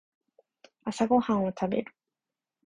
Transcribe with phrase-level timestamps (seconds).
[0.83, 1.93] 朝ごはんを食べる